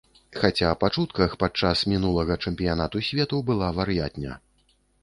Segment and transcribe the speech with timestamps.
[0.43, 4.43] Хаця, па чутках, падчас мінулага чэмпіянату свету была вар'ятня.